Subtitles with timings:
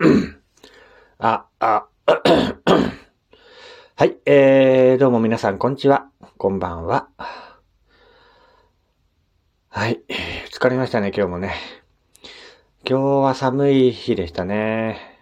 [1.18, 1.86] あ、あ、
[3.96, 6.08] はい、えー、どうも皆さん、こんにちは。
[6.38, 7.10] こんばんは。
[9.68, 10.00] はい、
[10.50, 11.52] 疲れましたね、今日もね。
[12.88, 15.18] 今日は寒い日でしたね。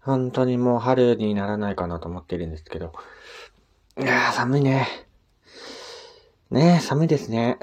[0.00, 2.92] 本当にもう春にならないかなと思っているんですけど。
[3.98, 4.86] いやー、寒いね。
[6.50, 7.58] ねえ、寒いですね。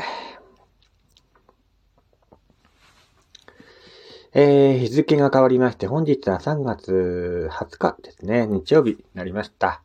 [4.39, 9.81] えー、日付が変わりまして、本日は3月20日ですね、日曜日になりました。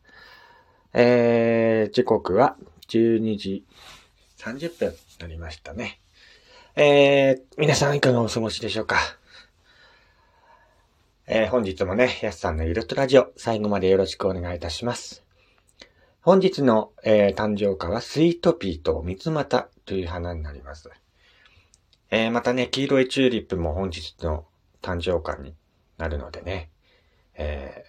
[0.93, 2.55] えー、時刻は
[2.87, 3.65] 12時
[4.37, 5.99] 30分になりましたね。
[6.75, 8.97] えー、皆さんいかがお過ごしでしょうか
[11.25, 15.23] えー、本日もね、やすさんのゆるっとラジオ、最後までよろしくお願いいたします。
[16.21, 20.91] 本日の、えー、誕生花はスイートピーと三つ股という花になります。
[22.15, 24.45] えー、またね、黄色いチューリップも本日の
[24.83, 25.55] 誕生館に
[25.97, 26.69] なるのでね、
[27.33, 27.85] え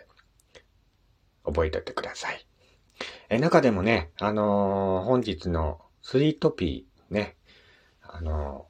[1.44, 2.47] ー、覚えておいてください。
[3.28, 7.36] えー、中でもね、あのー、本日のスイートピーね、
[8.00, 8.66] あの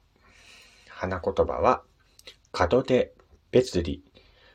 [0.89, 1.83] 花言葉は、
[2.51, 3.13] 門出、
[3.51, 3.99] 別離、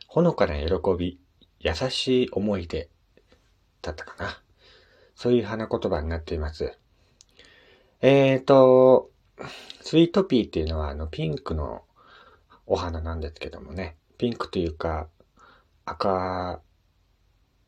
[0.06, 0.66] ほのかな喜
[0.98, 1.18] び、
[1.60, 2.90] 優しい思い出
[3.80, 4.42] だったかな。
[5.14, 6.78] そういう花言葉になっています。
[8.02, 9.10] えっ、ー、と、
[9.80, 11.82] スイートピーっていうのはあのピンクの
[12.66, 13.96] お花なんですけどもね。
[14.18, 15.08] ピンクというか
[15.84, 16.60] 赤、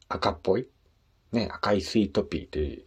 [0.09, 0.69] 赤っぽい
[1.33, 2.83] ね、赤いスイートピーという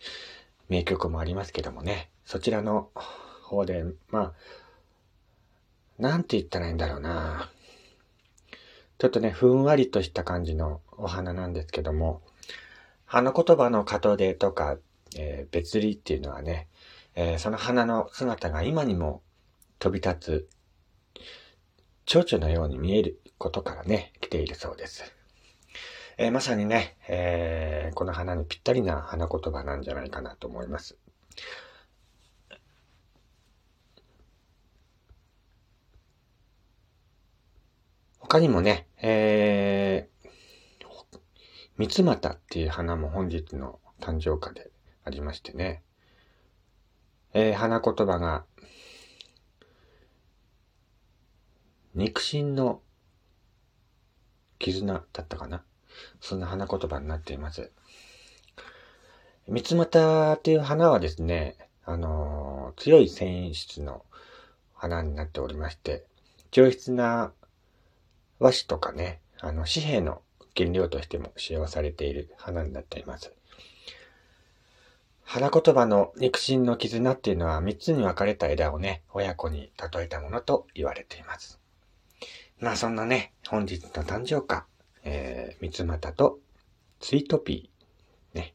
[0.70, 2.10] 名曲もありますけどもね。
[2.26, 2.90] そちらの
[3.44, 4.34] 方で、まあ、
[6.00, 7.50] なんて言ったらいいんだろうな。
[8.98, 12.22] ちょっとね、ふんわりとした感じのお花なんですけども、
[13.06, 14.78] 花言葉の門出とか、
[15.18, 16.68] えー、別離っていうのはね、
[17.16, 19.22] えー、その花の姿が今にも
[19.80, 20.50] 飛び立つ
[22.06, 25.16] 蝶々のように見えることからね、来ているそうです。
[26.18, 30.98] えー、まさにね、えー、この花にぴったりな花言葉なんじゃないかなと思います。
[38.20, 40.28] 他にもね、えー、
[41.78, 44.72] 三つ股っていう花も本日の誕生花で
[45.04, 45.84] ありましてね。
[47.38, 48.46] えー、花言葉が、
[51.94, 52.82] 肉親の
[54.58, 55.62] 絆だったかな？
[56.22, 57.72] そんな花言葉になっています。
[59.50, 64.06] 三つ股っていう花はですね、あのー、強い繊維質の
[64.74, 66.06] 花になっておりまして、
[66.52, 67.34] 上質な
[68.40, 70.22] 和紙とかね、あの、紙幣の
[70.56, 73.34] 原料としても使用されている花になっています。
[75.28, 81.60] 花言葉の肉親の絆っていうのは三つに分かれた枝をね、親子に例えたものと言われています。
[82.60, 84.66] まあそんなね、本日の誕生花、
[85.04, 86.40] えー、三つ股と
[87.00, 88.54] ツイートピー、ね。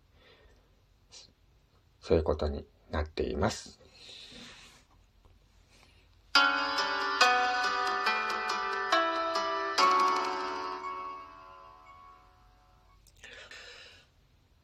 [2.00, 3.80] そういうことになっています。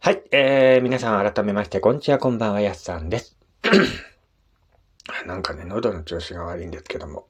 [0.06, 3.36] はい、えー、皆さん改めまして、こんにちは、こんばんは、やすさんです。
[5.26, 7.26] なんかね、喉の調子が悪いんですけども。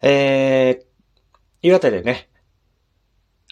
[0.00, 0.84] えー、
[1.60, 2.28] 岩手でね、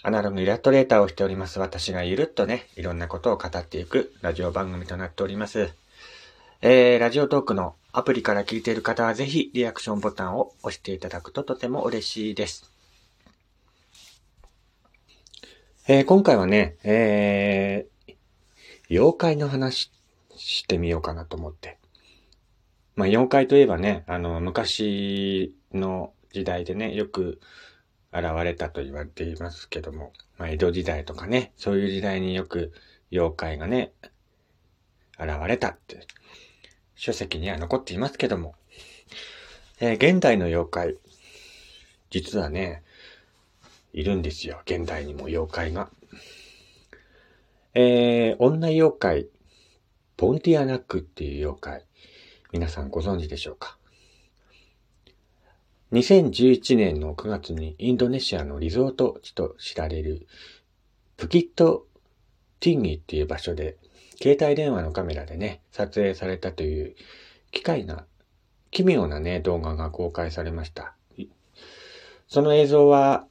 [0.01, 5.73] アナログイラストレーターをしております私がゆるっとね、いろんなことを語っていくラジオ番組となっております。
[6.61, 12.76] えー、ラジオトークのアプリから聞いている方はぜひリアクションボタンを押していただくととても嬉しいです。
[15.89, 18.15] えー、今回はね、えー、
[18.89, 19.89] 妖怪の話
[20.35, 21.77] してみようかなと思って。
[22.97, 27.39] まあ、妖怪といえばね、あの、昔の時代でね、よく
[28.11, 32.73] 現れたと言われていますけども、まあ、江戸時代とかね、そういう時代によく
[33.09, 33.93] 妖怪がね、
[35.17, 36.05] 現れたって
[36.95, 38.55] 書籍には残っていますけども、
[39.79, 40.97] えー、現代の妖怪、
[42.09, 42.83] 実はね、
[43.97, 44.61] いるんですよ。
[44.63, 45.89] 現代にも妖怪が。
[47.73, 49.27] えー、女妖怪、
[50.17, 51.85] ポンティアナックっていう妖怪、
[52.51, 53.79] 皆さんご存知でしょうか
[55.93, 60.27] ？2011年の9月にインドネシアのリゾート地と知られる
[61.15, 61.87] プキット・
[62.59, 63.77] ティンギっていう場所で
[64.21, 66.95] 携帯電話のカメラでね、撮影されたという
[67.49, 68.05] 機械な、
[68.69, 70.93] 奇妙なね、動画が公開されました。
[72.27, 73.25] その映像は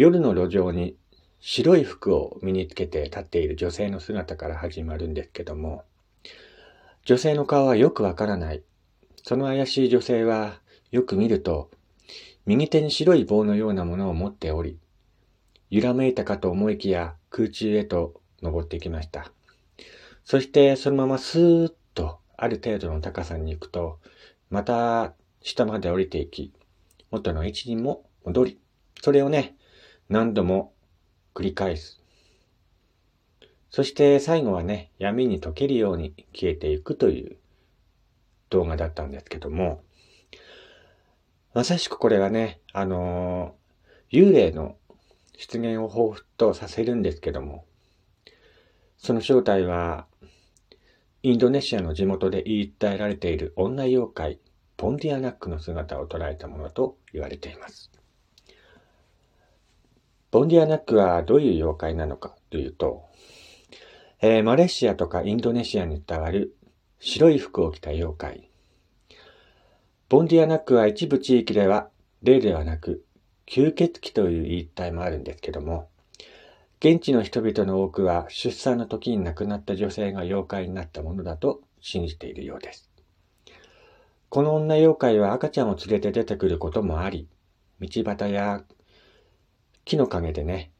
[0.00, 0.96] 夜の路上に
[1.40, 5.84] 白い服を身につけて立っている女性の姿から始まるんですけども、
[7.04, 8.62] 女性の顔はよくわからない。
[9.22, 10.58] その怪しい女性は
[10.90, 11.70] よく見ると、
[12.46, 14.78] 右手に白い棒のようなものを持っており、
[15.68, 19.30] 揺らめいたかと思いきや空中へと登ってきました。
[20.24, 23.98] そしてそのままスーッとある程度の高さに行くと、
[24.48, 25.12] また
[25.42, 26.54] 下まで降りていき、
[27.10, 28.58] 元の位置にも戻り、
[29.02, 29.56] それをね、
[30.10, 30.72] 何度も
[31.36, 32.02] 繰り返す。
[33.70, 37.36] そして最後はね、闇に溶けるように消えていくという
[38.50, 39.84] 動画だったんですけども、
[41.54, 44.74] まさしくこれがね、あのー、幽霊の
[45.36, 47.64] 出現を彷彿とさせるんですけども、
[48.98, 50.08] その正体は、
[51.22, 54.40] インドネシアの地元で言い伝えられている女妖怪、
[54.76, 57.92] ポンディアナックの姿を捉えたものと言われています。
[60.30, 63.04] ポンディアナックはどういう妖怪なのかというと、
[64.20, 66.54] えー、マレーシアとかインドネシアに伝わる
[67.00, 68.50] 白い服を着た妖怪、
[70.08, 71.88] ボンディアナックは一部地域では
[72.22, 73.04] 霊ではなく
[73.46, 75.88] 吸血鬼という言い伝えもあるんですけども、
[76.78, 82.88] 現地の人々の多くは出産の時に亡くなった女性が妖怪になったものだと信じているようです。
[84.28, 87.26] この女妖怪は赤ちゃんを連れて出てくることもあり、
[87.80, 88.62] 道端や
[89.84, 90.70] 木の陰でね、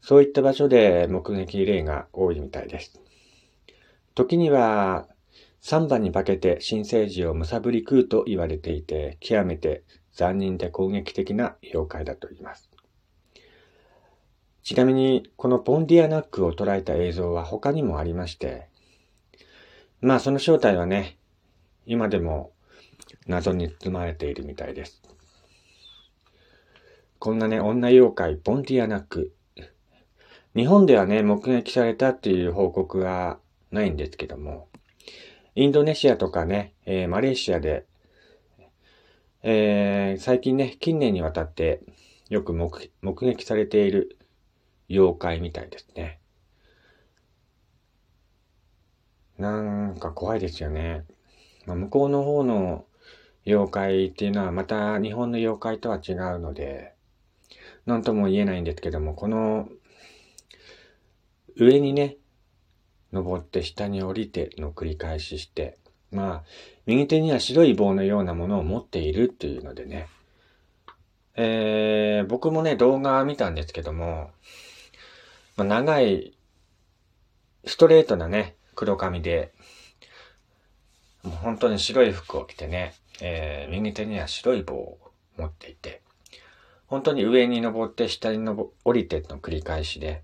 [0.00, 3.00] そういった場所で目撃例が多いみたいです。
[4.14, 5.06] 時には
[5.62, 9.82] 3番に化けて新生児をむさぶり食うと言われていて、極めて
[10.12, 12.70] 残忍で攻撃的な妖怪だと言います。
[14.62, 18.68] ちなみに、このポンディアナックを捉えた映像は他にもありまして、
[20.00, 21.16] まあその正体はね、
[21.86, 22.52] 今でも
[23.26, 25.02] 謎に包まれているみたいです。
[27.20, 29.34] こんなね、女妖怪、ポンディアナック。
[30.54, 33.40] 日本ではね、目撃されたっていう報告は
[33.72, 34.68] ないんですけども、
[35.56, 37.86] インドネシアとかね、えー、マレーシアで、
[39.42, 41.80] えー、最近ね、近年にわたって
[42.28, 42.70] よく目
[43.02, 44.16] 撃されている
[44.88, 46.20] 妖怪みたいですね。
[49.38, 51.04] なんか怖いですよね。
[51.66, 52.84] まあ、向こうの方の
[53.44, 56.96] 妖怪っていうのはまた日本の妖怪とは違うので、
[57.88, 59.66] なんとも言えないんですけども、この
[61.56, 62.18] 上にね、
[63.14, 65.78] 登って下に降りての繰り返しして、
[66.10, 66.44] まあ、
[66.84, 70.06] 右手には白い棒のようなものを持っているっていうのでね、
[71.34, 74.32] えー、僕もね、動画見たんですけども、
[75.56, 76.36] まあ、長い、
[77.64, 79.54] ストレートなね、黒髪で、
[81.22, 82.92] もう本当に白い服を着てね、
[83.22, 84.98] えー、右手には白い棒を
[85.38, 86.02] 持っていて、
[86.88, 90.22] 本当に上に登って下に登降りての繰り返しで、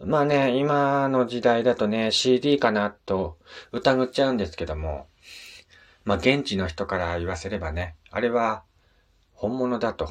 [0.00, 3.38] まあね、今の時代だとね、CD かなと
[3.70, 5.06] 疑っちゃうんですけども、
[6.04, 8.64] まあ現地の人から言わせればね、あれは
[9.34, 10.10] 本物だと。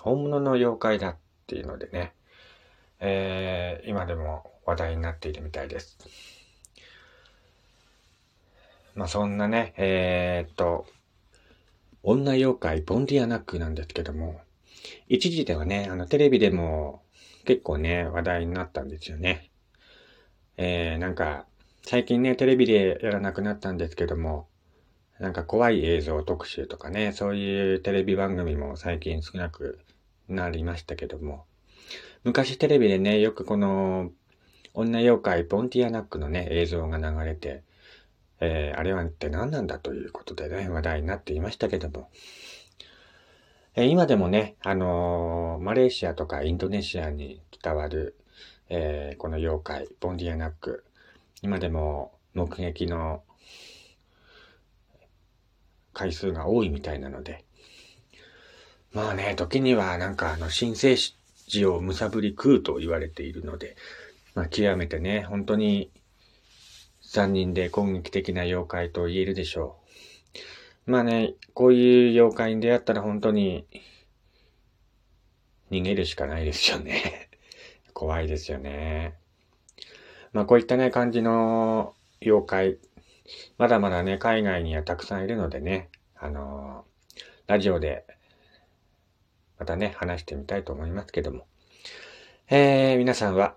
[0.00, 1.16] 本物の妖怪だっ
[1.46, 2.12] ていうのでね、
[2.98, 5.96] えー、今でも話題になっているみたいです。
[8.94, 10.86] まあそんなね、えー、っと、
[12.02, 14.40] 女妖怪ボンディアナックなんですけども、
[15.08, 17.02] 一時ではね、あのテレビでも
[17.44, 19.50] 結構ね、話題になったんですよね。
[20.56, 21.46] えー、なんか、
[21.82, 24.48] 最近ね、テレビでやらなくなったんですけども、
[25.18, 29.78] なんか怖い映像特集とかね、そういうテレビ番組も最近少なく
[30.28, 31.44] なりましたけども、
[32.24, 34.10] 昔テレビでね、よくこの、
[34.74, 37.62] 女妖怪ボンティアナックのね、映像が流れて、
[38.44, 42.10] えー、あれはって何なんだということでね、話題になっていましたけども、
[43.76, 48.16] え今でもね、あのー、マレーシアとかインドネシアに伝わる、
[48.68, 50.84] え、この妖怪、ボンディアナック、
[51.40, 53.22] 今でも目撃の
[55.92, 57.44] 回数が多いみたいなので、
[58.92, 60.96] まあね、時にはなんかあの、新生
[61.46, 63.76] 児をむさぶり食うと言われているので、
[64.34, 65.92] まあ極めてね、本当に
[67.12, 69.76] 残忍で攻撃的な妖怪と言えるでしょ
[70.86, 70.90] う。
[70.90, 73.66] まあね、こういう妖怪に出会ったら本当に
[75.70, 77.28] 逃げるしかないですよね。
[77.92, 79.12] 怖いですよね。
[80.32, 82.78] まあこういったね、感じの妖怪、
[83.58, 88.06] まだまだね、海外にはたくさんいるのでね、あのー、ラジオで
[89.58, 91.46] またね、話してみたいと思いますけども。
[92.48, 93.54] えー、皆さんは、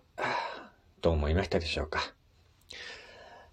[1.01, 2.15] どう思いましたでしょうか？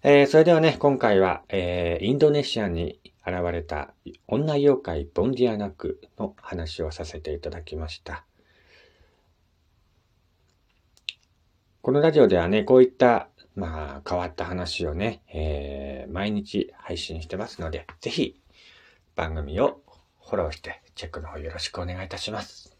[0.05, 3.93] えー、それではね、今回は、えー、インドネシアに現れた
[4.27, 8.25] 女妖怪ボンディアナックの話をさせていただきました。
[11.81, 18.41] このラジオではね、こういった、まあ、変わった話をね、えー、毎日配信してますので、ぜひ、
[19.15, 19.79] 番組を
[20.21, 22.75] フォローしてチェックの方よろしくお願いいたします。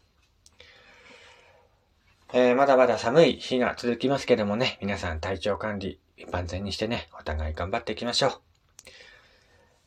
[2.34, 6.00] えー、まだまだ寒い日が続きますけどもね、皆さん体調管理
[6.30, 8.32] 万全にしてね、お互い頑張っていきましょう。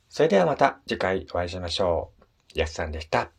[0.09, 2.11] それではまた次回お会いしましょ
[2.55, 2.59] う。
[2.59, 3.36] やすさんでした。